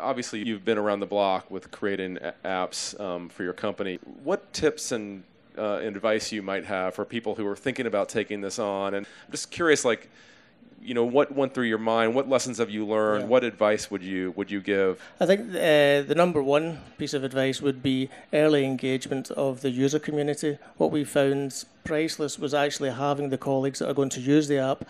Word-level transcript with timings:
obviously 0.00 0.46
you've 0.46 0.64
been 0.64 0.78
around 0.78 1.00
the 1.00 1.06
block 1.06 1.50
with 1.50 1.70
creating 1.70 2.18
apps 2.44 2.98
um, 3.00 3.28
for 3.28 3.42
your 3.42 3.52
company. 3.52 3.98
What 4.22 4.52
tips 4.52 4.92
and 4.92 5.24
uh, 5.56 5.80
advice 5.82 6.32
you 6.32 6.42
might 6.42 6.64
have 6.64 6.94
for 6.94 7.04
people 7.04 7.34
who 7.34 7.46
are 7.46 7.56
thinking 7.56 7.86
about 7.86 8.08
taking 8.08 8.40
this 8.40 8.58
on? 8.58 8.94
And 8.94 9.06
I'm 9.06 9.30
just 9.30 9.50
curious, 9.50 9.84
like, 9.84 10.08
you 10.80 10.94
know, 10.94 11.04
what 11.04 11.34
went 11.34 11.54
through 11.54 11.64
your 11.66 11.78
mind? 11.78 12.14
What 12.14 12.28
lessons 12.28 12.58
have 12.58 12.70
you 12.70 12.86
learned? 12.86 13.24
Yeah. 13.24 13.28
What 13.28 13.44
advice 13.44 13.90
would 13.90 14.02
you 14.02 14.32
would 14.36 14.50
you 14.50 14.60
give? 14.60 15.02
I 15.20 15.26
think 15.26 15.50
uh, 15.50 16.06
the 16.06 16.14
number 16.16 16.42
one 16.42 16.78
piece 16.98 17.14
of 17.14 17.24
advice 17.24 17.60
would 17.60 17.82
be 17.82 18.08
early 18.32 18.64
engagement 18.64 19.30
of 19.32 19.60
the 19.60 19.70
user 19.70 19.98
community. 19.98 20.58
What 20.76 20.92
we 20.92 21.04
found 21.04 21.64
priceless 21.84 22.38
was 22.38 22.54
actually 22.54 22.90
having 22.90 23.30
the 23.30 23.38
colleagues 23.38 23.80
that 23.80 23.90
are 23.90 23.94
going 23.94 24.10
to 24.10 24.20
use 24.20 24.46
the 24.46 24.58
app 24.58 24.84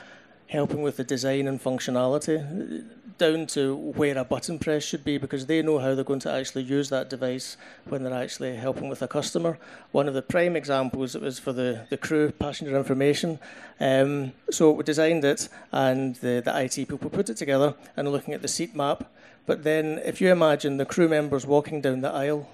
helping 0.48 0.83
with 0.83 0.97
the 0.97 1.05
design 1.05 1.47
and 1.47 1.62
functionality 1.62 2.84
down 3.19 3.47
to 3.49 3.75
where 3.75 4.17
a 4.17 4.25
button 4.25 4.59
press 4.59 4.85
should 4.85 5.05
be 5.05 5.19
because 5.19 5.47
they 5.47 5.63
know 5.63 5.79
how 5.79 5.95
they're 5.95 6.05
going 6.05 6.21
to 6.21 6.33
actually 6.33 6.63
use 6.63 6.89
that 6.89 7.11
device 7.11 7.57
when 7.87 8.03
they're 8.03 8.23
actually 8.23 8.57
helping 8.57 8.89
with 8.89 9.03
a 9.03 9.09
customer. 9.09 9.59
One 9.93 10.09
of 10.09 10.15
the 10.15 10.23
prime 10.23 10.57
examples 10.57 11.17
was 11.17 11.39
for 11.39 11.53
the, 11.53 11.87
the 11.91 11.97
crew 11.97 12.31
passenger 12.31 12.77
information. 12.77 13.39
Um, 13.81 14.33
so 14.51 14.71
we 14.71 14.85
designed 14.85 15.25
it 15.25 15.49
and 15.73 16.17
the, 16.17 16.43
the 16.45 16.59
IT 16.63 16.89
people 16.89 17.11
put 17.11 17.29
it 17.29 17.37
together 17.37 17.75
and 17.97 18.11
looking 18.11 18.35
at 18.35 18.43
the 18.43 18.49
seat 18.49 18.75
map. 18.75 19.05
But 19.47 19.65
then 19.65 20.01
if 20.05 20.21
you 20.21 20.30
imagine 20.30 20.77
the 20.77 20.87
crew 20.87 21.09
members 21.09 21.47
walking 21.47 21.80
down 21.80 22.01
the 22.01 22.13
aisle, 22.13 22.49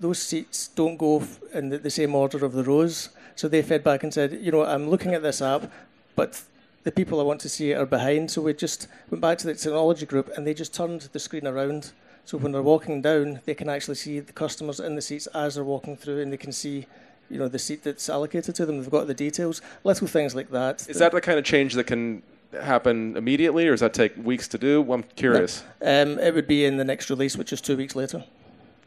those 0.00 0.20
seats 0.20 0.68
don't 0.68 0.96
go 0.96 1.22
in 1.52 1.68
the, 1.68 1.78
the 1.78 1.90
same 1.90 2.14
order 2.14 2.44
of 2.44 2.52
the 2.52 2.64
rows. 2.64 3.10
So 3.36 3.48
they 3.48 3.62
fed 3.62 3.84
back 3.84 4.02
and 4.02 4.12
said, 4.12 4.32
you 4.40 4.52
know, 4.52 4.64
I'm 4.64 4.88
looking 4.88 5.14
at 5.14 5.22
this 5.22 5.42
app, 5.42 5.70
but 6.16 6.42
the 6.84 6.92
people 6.92 7.18
I 7.18 7.24
want 7.24 7.40
to 7.40 7.48
see 7.48 7.74
are 7.74 7.86
behind. 7.86 8.30
So 8.30 8.42
we 8.42 8.54
just 8.54 8.88
went 9.10 9.20
back 9.20 9.38
to 9.38 9.46
the 9.46 9.54
technology 9.54 10.06
group 10.06 10.30
and 10.36 10.46
they 10.46 10.54
just 10.54 10.72
turned 10.72 11.02
the 11.12 11.18
screen 11.18 11.46
around. 11.46 11.92
So 12.26 12.38
when 12.38 12.52
they're 12.52 12.62
walking 12.62 13.02
down, 13.02 13.40
they 13.44 13.54
can 13.54 13.68
actually 13.68 13.96
see 13.96 14.20
the 14.20 14.32
customers 14.32 14.80
in 14.80 14.94
the 14.94 15.02
seats 15.02 15.26
as 15.28 15.56
they're 15.56 15.64
walking 15.64 15.94
through, 15.94 16.22
and 16.22 16.32
they 16.32 16.38
can 16.38 16.52
see, 16.52 16.86
you 17.28 17.38
know, 17.38 17.48
the 17.48 17.58
seat 17.58 17.82
that's 17.82 18.08
allocated 18.08 18.54
to 18.54 18.64
them. 18.64 18.80
They've 18.80 18.90
got 18.90 19.06
the 19.06 19.12
details, 19.14 19.60
little 19.82 20.06
things 20.06 20.34
like 20.34 20.50
that. 20.50 20.88
Is 20.88 20.98
that 21.00 21.12
the 21.12 21.20
kind 21.20 21.38
of 21.38 21.44
change 21.44 21.74
that 21.74 21.84
can 21.84 22.22
happen 22.52 23.14
immediately, 23.18 23.68
or 23.68 23.72
does 23.72 23.80
that 23.80 23.92
take 23.92 24.16
weeks 24.16 24.48
to 24.48 24.58
do? 24.58 24.90
I'm 24.90 25.02
curious. 25.02 25.64
Um, 25.82 26.18
it 26.18 26.34
would 26.34 26.46
be 26.46 26.64
in 26.64 26.78
the 26.78 26.84
next 26.84 27.10
release, 27.10 27.36
which 27.36 27.52
is 27.52 27.60
two 27.60 27.76
weeks 27.76 27.94
later. 27.94 28.24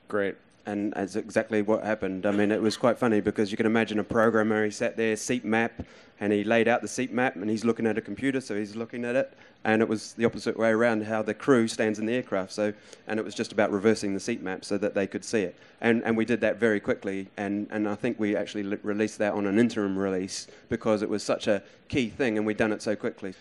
Great 0.08 0.36
and 0.68 0.92
that's 0.94 1.16
exactly 1.16 1.62
what 1.62 1.84
happened. 1.84 2.26
I 2.26 2.32
mean, 2.32 2.52
it 2.52 2.62
was 2.62 2.76
quite 2.76 2.98
funny 3.00 3.22
because 3.22 3.52
you 3.52 3.58
can 3.58 3.66
imagine 3.66 4.00
a 4.00 4.04
programmer, 4.04 4.66
he 4.66 4.72
sat 4.72 4.98
there, 4.98 5.16
seat 5.16 5.46
map, 5.46 5.82
and 6.20 6.34
he 6.34 6.44
laid 6.44 6.68
out 6.68 6.82
the 6.82 6.90
seat 6.90 7.14
map, 7.14 7.38
and 7.38 7.50
he's 7.50 7.64
looking 7.64 7.88
at 7.88 7.98
a 7.98 8.02
computer, 8.02 8.42
so 8.42 8.54
he's 8.54 8.76
looking 8.76 9.06
at 9.06 9.16
it, 9.16 9.32
and 9.64 9.82
it 9.82 9.88
was 9.88 10.12
the 10.14 10.26
opposite 10.26 10.58
way 10.58 10.70
around, 10.70 11.06
how 11.06 11.22
the 11.22 11.34
crew 11.34 11.70
stands 11.70 12.00
in 12.00 12.06
the 12.06 12.14
aircraft. 12.14 12.52
So, 12.52 12.74
and 13.08 13.18
it 13.18 13.24
was 13.24 13.34
just 13.34 13.54
about 13.54 13.72
reversing 13.72 14.14
the 14.14 14.20
seat 14.20 14.42
map 14.42 14.66
so 14.66 14.78
that 14.78 14.94
they 14.94 15.08
could 15.08 15.24
see 15.24 15.44
it, 15.44 15.56
and 15.80 16.04
and 16.04 16.18
we 16.18 16.26
did 16.26 16.42
that 16.42 16.58
very 16.58 16.82
quickly, 16.82 17.30
and 17.38 17.68
and 17.72 17.88
I 17.88 17.96
think 17.96 18.20
we 18.20 18.36
actually 18.36 18.64
released 18.64 19.20
that 19.20 19.34
on 19.34 19.46
an 19.46 19.58
interim 19.58 19.98
release 19.98 20.48
because 20.68 21.02
it 21.02 21.10
was 21.10 21.24
such 21.24 21.48
a 21.48 21.64
key 21.88 22.10
thing, 22.10 22.38
and 22.38 22.46
we'd 22.46 22.58
done 22.58 22.74
it 22.74 22.82
so 22.82 22.96
quickly. 22.96 23.34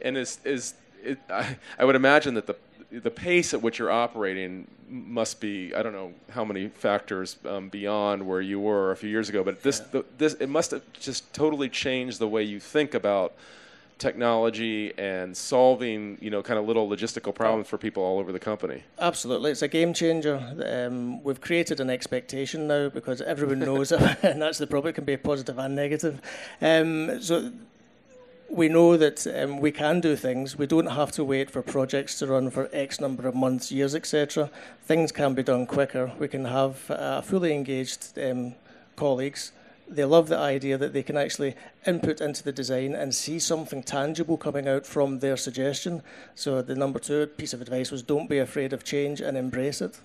And 0.00 0.16
is 0.16 0.38
is 0.44 0.74
it, 1.02 1.18
I, 1.30 1.56
I 1.78 1.84
would 1.84 1.96
imagine 1.96 2.34
that 2.34 2.46
the 2.46 2.56
the 2.90 3.10
pace 3.10 3.54
at 3.54 3.62
which 3.62 3.78
you're 3.78 3.90
operating 3.90 4.66
must 4.88 5.40
be 5.40 5.74
I 5.74 5.82
don't 5.82 5.94
know 5.94 6.12
how 6.30 6.44
many 6.44 6.68
factors 6.68 7.36
um, 7.46 7.68
beyond 7.68 8.26
where 8.26 8.40
you 8.40 8.60
were 8.60 8.92
a 8.92 8.96
few 8.96 9.08
years 9.08 9.28
ago, 9.28 9.42
but 9.42 9.62
this 9.62 9.80
yeah. 9.80 9.86
the, 9.92 10.04
this 10.18 10.34
it 10.34 10.48
must 10.48 10.72
have 10.72 10.82
just 10.92 11.32
totally 11.32 11.68
changed 11.68 12.18
the 12.18 12.28
way 12.28 12.42
you 12.42 12.60
think 12.60 12.94
about 12.94 13.32
technology 13.98 14.92
and 14.98 15.36
solving 15.36 16.18
you 16.20 16.28
know 16.28 16.42
kind 16.42 16.58
of 16.58 16.66
little 16.66 16.88
logistical 16.88 17.32
problems 17.34 17.68
for 17.68 17.78
people 17.78 18.02
all 18.02 18.18
over 18.18 18.32
the 18.32 18.38
company. 18.38 18.82
Absolutely, 18.98 19.50
it's 19.52 19.62
a 19.62 19.68
game 19.68 19.94
changer. 19.94 20.36
Um, 20.66 21.22
we've 21.22 21.40
created 21.40 21.80
an 21.80 21.88
expectation 21.88 22.66
now 22.66 22.88
because 22.88 23.22
everyone 23.22 23.60
knows, 23.60 23.92
it 23.92 24.00
and 24.22 24.42
that's 24.42 24.58
the 24.58 24.66
problem. 24.66 24.90
It 24.90 24.94
can 24.94 25.04
be 25.04 25.14
a 25.14 25.18
positive 25.18 25.58
and 25.58 25.74
negative. 25.74 26.20
Um, 26.60 27.22
so 27.22 27.52
we 28.52 28.68
know 28.68 28.98
that 28.98 29.26
um, 29.26 29.60
we 29.60 29.72
can 29.72 30.00
do 30.00 30.14
things. 30.14 30.58
We 30.58 30.66
don't 30.66 30.86
have 30.86 31.10
to 31.12 31.24
wait 31.24 31.50
for 31.50 31.62
projects 31.62 32.18
to 32.18 32.26
run 32.26 32.50
for 32.50 32.68
X 32.70 33.00
number 33.00 33.26
of 33.26 33.34
months, 33.34 33.72
years, 33.72 33.94
etc. 33.94 34.50
Things 34.84 35.10
can 35.10 35.32
be 35.32 35.42
done 35.42 35.64
quicker. 35.64 36.12
We 36.18 36.28
can 36.28 36.44
have 36.44 36.90
uh, 36.90 37.22
fully 37.22 37.54
engaged 37.54 38.18
um, 38.18 38.54
colleagues. 38.94 39.52
They 39.88 40.04
love 40.04 40.28
the 40.28 40.38
idea 40.38 40.76
that 40.76 40.92
they 40.92 41.02
can 41.02 41.16
actually 41.16 41.54
input 41.86 42.20
into 42.20 42.42
the 42.42 42.52
design 42.52 42.94
and 42.94 43.14
see 43.14 43.38
something 43.38 43.82
tangible 43.82 44.36
coming 44.36 44.68
out 44.68 44.86
from 44.86 45.20
their 45.20 45.38
suggestion. 45.38 46.02
So 46.34 46.60
the 46.60 46.74
number 46.74 46.98
two 46.98 47.26
piece 47.28 47.54
of 47.54 47.62
advice 47.62 47.90
was 47.90 48.02
don't 48.02 48.28
be 48.28 48.38
afraid 48.38 48.74
of 48.74 48.84
change 48.84 49.22
and 49.22 49.34
embrace 49.34 49.80
it. 49.80 49.98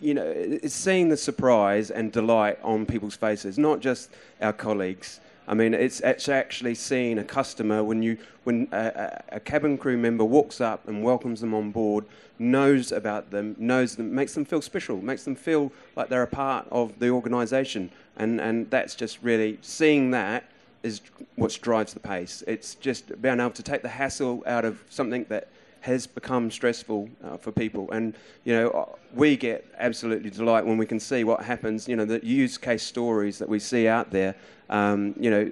You 0.00 0.14
know, 0.14 0.26
it's 0.26 0.74
seeing 0.74 1.10
the 1.10 1.16
surprise 1.16 1.92
and 1.92 2.10
delight 2.10 2.58
on 2.64 2.86
people's 2.86 3.16
faces, 3.16 3.56
not 3.56 3.78
just 3.78 4.10
our 4.40 4.52
colleagues 4.52 5.20
I 5.48 5.54
mean, 5.54 5.72
it's, 5.72 6.00
it's 6.00 6.28
actually 6.28 6.74
seeing 6.74 7.18
a 7.18 7.24
customer 7.24 7.82
when 7.82 8.02
you 8.02 8.18
when 8.44 8.68
a, 8.70 9.22
a, 9.30 9.40
cabin 9.40 9.78
crew 9.78 9.96
member 9.96 10.24
walks 10.24 10.60
up 10.60 10.86
and 10.86 11.02
welcomes 11.02 11.40
them 11.40 11.54
on 11.54 11.70
board, 11.70 12.04
knows 12.38 12.92
about 12.92 13.30
them, 13.30 13.56
knows 13.58 13.96
them, 13.96 14.14
makes 14.14 14.34
them 14.34 14.44
feel 14.44 14.60
special, 14.60 15.00
makes 15.00 15.24
them 15.24 15.34
feel 15.34 15.72
like 15.96 16.10
they're 16.10 16.22
a 16.22 16.26
part 16.26 16.66
of 16.70 16.98
the 16.98 17.08
organisation, 17.08 17.90
and 18.16 18.40
and 18.42 18.70
that's 18.70 18.94
just 18.94 19.18
really 19.22 19.58
seeing 19.62 20.10
that 20.10 20.44
is 20.82 21.00
what 21.36 21.58
drives 21.62 21.94
the 21.94 22.00
pace. 22.00 22.44
It's 22.46 22.74
just 22.74 23.20
being 23.20 23.40
able 23.40 23.50
to 23.50 23.62
take 23.62 23.82
the 23.82 23.88
hassle 23.88 24.42
out 24.46 24.66
of 24.66 24.82
something 24.90 25.24
that 25.30 25.48
has 25.80 26.06
become 26.06 26.50
stressful 26.50 27.08
uh, 27.24 27.36
for 27.36 27.52
people. 27.52 27.90
And, 27.90 28.14
you 28.44 28.54
know, 28.54 28.70
uh, 28.70 28.96
we 29.14 29.36
get 29.36 29.66
absolutely 29.78 30.30
delight 30.30 30.66
when 30.66 30.76
we 30.76 30.86
can 30.86 31.00
see 31.00 31.24
what 31.24 31.42
happens, 31.42 31.88
you 31.88 31.96
know, 31.96 32.04
the 32.04 32.24
use 32.24 32.58
case 32.58 32.82
stories 32.82 33.38
that 33.38 33.48
we 33.48 33.58
see 33.58 33.88
out 33.88 34.10
there. 34.10 34.34
Um, 34.70 35.14
you 35.18 35.30
know, 35.30 35.50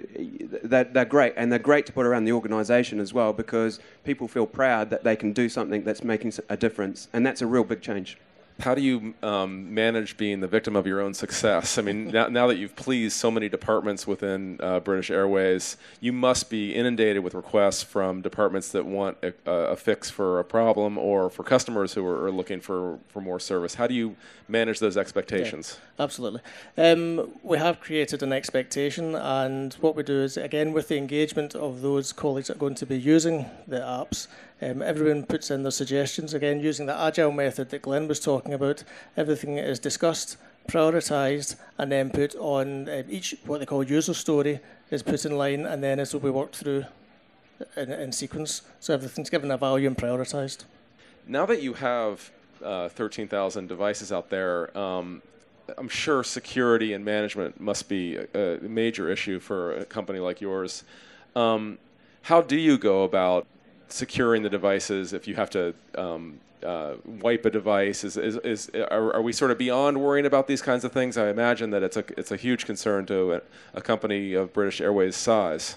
they're, 0.63 0.83
they're, 0.83 1.05
great, 1.05 1.33
and 1.37 1.51
they're 1.51 1.57
great 1.57 1.87
to 1.87 1.91
put 1.91 2.05
around 2.05 2.25
the 2.25 2.33
organisation 2.33 2.99
as 2.99 3.13
well 3.13 3.33
because 3.33 3.79
people 4.03 4.27
feel 4.27 4.45
proud 4.45 4.91
that 4.91 5.03
they 5.03 5.15
can 5.15 5.33
do 5.33 5.49
something 5.49 5.83
that's 5.83 6.03
making 6.03 6.33
a 6.49 6.57
difference, 6.57 7.07
and 7.13 7.25
that's 7.25 7.41
a 7.41 7.47
real 7.47 7.63
big 7.63 7.81
change 7.81 8.17
how 8.59 8.73
do 8.73 8.81
you 8.81 9.13
um, 9.21 9.73
manage 9.73 10.17
being 10.17 10.39
the 10.39 10.47
victim 10.47 10.75
of 10.75 10.87
your 10.87 10.99
own 10.99 11.13
success? 11.13 11.77
I 11.77 11.83
mean, 11.83 12.07
now, 12.07 12.27
now 12.27 12.47
that 12.47 12.57
you've 12.57 12.75
pleased 12.75 13.15
so 13.15 13.29
many 13.29 13.49
departments 13.49 14.07
within 14.07 14.59
uh, 14.61 14.79
British 14.79 15.11
Airways, 15.11 15.77
you 16.01 16.11
must 16.11 16.49
be 16.49 16.73
inundated 16.73 17.23
with 17.23 17.35
requests 17.35 17.83
from 17.83 18.21
departments 18.21 18.71
that 18.71 18.85
want 18.85 19.17
a, 19.21 19.33
a 19.51 19.75
fix 19.75 20.09
for 20.09 20.39
a 20.39 20.43
problem 20.43 20.97
or 20.97 21.29
for 21.29 21.43
customers 21.43 21.93
who 21.93 22.05
are, 22.05 22.25
are, 22.25 22.31
looking 22.31 22.59
for, 22.59 22.97
for 23.07 23.21
more 23.21 23.39
service. 23.39 23.75
How 23.75 23.85
do 23.85 23.93
you 23.93 24.15
manage 24.47 24.79
those 24.79 24.97
expectations? 24.97 25.79
Yeah, 25.97 26.03
absolutely. 26.03 26.41
Um, 26.77 27.31
we 27.43 27.59
have 27.59 27.79
created 27.79 28.23
an 28.23 28.33
expectation, 28.33 29.13
and 29.13 29.73
what 29.75 29.95
we 29.95 30.03
do 30.03 30.21
is, 30.21 30.35
again, 30.37 30.73
with 30.73 30.87
the 30.87 30.97
engagement 30.97 31.53
of 31.55 31.81
those 31.81 32.11
colleagues 32.11 32.47
that 32.47 32.57
are 32.57 32.59
going 32.59 32.75
to 32.75 32.85
be 32.85 32.97
using 32.97 33.45
the 33.67 33.79
apps, 33.79 34.27
um, 34.61 34.81
everyone 34.81 35.23
puts 35.23 35.51
in 35.51 35.63
their 35.63 35.71
suggestions, 35.71 36.33
again, 36.33 36.59
using 36.59 36.87
the 36.87 36.99
agile 36.99 37.31
method 37.31 37.69
that 37.69 37.83
Glenn 37.83 38.07
was 38.07 38.19
talking 38.19 38.53
about. 38.53 38.83
Everything 39.15 39.57
is 39.57 39.79
discussed, 39.79 40.37
prioritised, 40.67 41.55
and 41.77 41.91
then 41.91 42.09
put 42.09 42.35
on 42.35 42.89
uh, 42.89 43.03
each 43.07 43.35
what 43.45 43.59
they 43.59 43.65
call 43.65 43.83
user 43.83 44.13
story 44.13 44.59
is 44.89 45.03
put 45.03 45.25
in 45.25 45.37
line, 45.37 45.65
and 45.65 45.83
then 45.83 45.99
it 45.99 46.11
will 46.11 46.19
be 46.19 46.29
worked 46.29 46.55
through 46.55 46.85
in, 47.75 47.91
in 47.91 48.11
sequence. 48.11 48.63
So 48.79 48.95
everything's 48.95 49.29
given 49.29 49.51
a 49.51 49.57
value 49.57 49.87
and 49.87 49.97
prioritised. 49.97 50.63
Now 51.27 51.45
that 51.45 51.61
you 51.61 51.73
have 51.73 52.31
uh, 52.63 52.89
13,000 52.89 53.67
devices 53.67 54.11
out 54.11 54.29
there, 54.29 54.75
um, 54.75 55.21
I'm 55.77 55.89
sure 55.89 56.23
security 56.23 56.93
and 56.93 57.03
management 57.03 57.59
must 57.59 57.89
be 57.89 58.15
a, 58.15 58.57
a 58.57 58.59
major 58.61 59.11
issue 59.11 59.39
for 59.39 59.77
a 59.77 59.85
company 59.85 60.19
like 60.19 60.41
yours. 60.41 60.83
Um, 61.35 61.77
how 62.23 62.41
do 62.41 62.55
you 62.55 62.77
go 62.77 63.03
about 63.03 63.45
securing 63.89 64.43
the 64.43 64.49
devices 64.49 65.13
if 65.13 65.27
you 65.27 65.35
have 65.35 65.49
to 65.51 65.73
um, 65.97 66.39
uh, 66.63 66.95
wipe 67.21 67.45
a 67.45 67.49
device 67.49 68.03
is, 68.03 68.17
is, 68.17 68.35
is 68.37 68.69
are, 68.91 69.13
are, 69.13 69.21
we 69.21 69.31
sort 69.31 69.51
of 69.51 69.57
beyond 69.57 69.99
worrying 70.01 70.25
about 70.25 70.47
these 70.47 70.61
kinds 70.61 70.83
of 70.83 70.91
things? 70.91 71.17
I 71.17 71.29
imagine 71.29 71.69
that 71.71 71.83
it's 71.83 71.97
a 71.97 72.03
it's 72.17 72.31
a 72.31 72.35
huge 72.35 72.65
concern 72.65 73.05
to 73.07 73.33
a, 73.33 73.41
a 73.75 73.81
company 73.81 74.33
of 74.33 74.53
british 74.53 74.81
airways 74.81 75.15
size. 75.15 75.75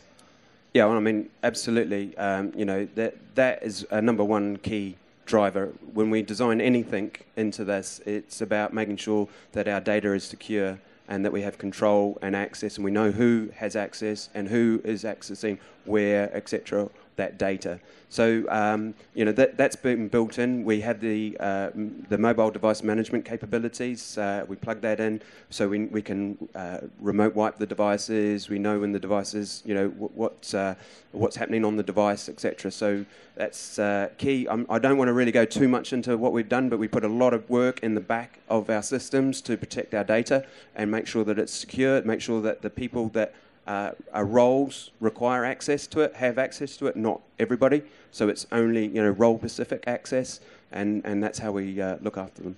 Yeah 0.72 0.86
well, 0.86 0.96
i 0.96 1.00
mean 1.00 1.28
absolutely. 1.42 2.16
Um, 2.16 2.52
you 2.56 2.64
know 2.64 2.88
that 2.94 3.16
that 3.34 3.62
is 3.62 3.86
a 3.90 4.00
number 4.00 4.24
one 4.24 4.56
key 4.56 4.96
driver. 5.26 5.72
When 5.92 6.10
we 6.10 6.22
design 6.22 6.60
anything 6.60 7.12
into 7.36 7.64
this 7.64 8.00
it's 8.06 8.40
about 8.40 8.72
making 8.72 8.96
sure 8.96 9.28
that 9.52 9.68
our 9.68 9.80
data 9.80 10.12
is 10.14 10.24
secure 10.24 10.78
and 11.08 11.24
that 11.24 11.32
we 11.32 11.42
have 11.42 11.58
control 11.58 12.18
and 12.22 12.34
access 12.34 12.76
and 12.76 12.84
we 12.84 12.90
know 12.90 13.10
who 13.10 13.50
has 13.56 13.76
access 13.76 14.30
and 14.32 14.48
who 14.48 14.80
is 14.84 15.04
accessing 15.04 15.58
where 15.84 16.34
etc 16.34 16.88
that 17.20 17.38
data. 17.38 17.78
So 18.08 18.44
um, 18.49 18.94
you 19.14 19.25
know 19.25 19.31
that 19.32 19.56
that's 19.56 19.76
been 19.76 20.08
built 20.08 20.38
in. 20.38 20.64
We 20.64 20.81
have 20.81 21.00
the 21.00 21.37
uh, 21.38 21.70
the 22.08 22.19
mobile 22.19 22.50
device 22.50 22.82
management 22.82 23.25
capabilities. 23.25 24.19
Uh, 24.19 24.44
we 24.49 24.56
plug 24.56 24.81
that 24.81 24.99
in, 24.99 25.22
so 25.49 25.69
we 25.69 25.84
we 25.96 26.02
can 26.02 26.37
uh, 26.56 26.78
remote 26.99 27.37
wipe 27.37 27.56
the 27.58 27.67
devices. 27.67 28.49
We 28.49 28.58
know 28.58 28.81
when 28.81 28.90
the 28.90 28.99
devices, 28.99 29.62
you 29.64 29.75
know, 29.75 29.88
what, 29.90 30.12
what 30.22 30.55
uh, 30.55 30.75
what's 31.12 31.37
happening 31.37 31.64
on 31.64 31.76
the 31.76 31.84
device, 31.84 32.28
etc. 32.28 32.72
So 32.72 33.05
that's 33.37 33.78
uh, 33.78 34.08
key. 34.19 34.49
I'm, 34.50 34.66
I 34.69 34.81
do 34.81 34.88
not 34.88 34.96
want 34.96 35.08
to 35.08 35.12
really 35.12 35.32
go 35.32 35.44
too 35.44 35.69
much 35.69 35.93
into 35.93 36.19
what 36.19 36.32
we've 36.32 36.49
done, 36.49 36.69
but 36.69 36.81
we 36.81 36.88
put 36.88 37.05
a 37.05 37.14
lot 37.25 37.32
of 37.32 37.49
work 37.49 37.78
in 37.81 37.94
the 37.94 38.00
back 38.00 38.40
of 38.49 38.69
our 38.70 38.82
systems 38.82 39.40
to 39.43 39.56
protect 39.56 39.94
our 39.94 40.05
data 40.05 40.44
and 40.75 40.90
make 40.90 41.06
sure 41.06 41.23
that 41.25 41.38
it's 41.38 41.52
secure. 41.52 42.02
Make 42.02 42.20
sure 42.20 42.40
that 42.43 42.62
the 42.62 42.70
people 42.70 43.08
that 43.11 43.34
uh, 43.70 44.25
roles 44.25 44.90
require 44.99 45.44
access 45.44 45.87
to 45.87 46.00
it, 46.00 46.17
have 46.17 46.38
access 46.38 46.76
to 46.76 46.87
it, 46.88 46.96
not 46.96 47.20
everybody. 47.38 47.82
So 48.11 48.28
it's 48.28 48.46
only 48.50 48.87
you 48.87 49.02
know 49.02 49.11
role 49.11 49.38
specific 49.38 49.84
access, 49.87 50.40
and, 50.72 51.02
and 51.05 51.22
that's 51.22 51.38
how 51.38 51.52
we 51.52 51.81
uh, 51.81 51.96
look 52.00 52.17
after 52.17 52.43
them. 52.43 52.56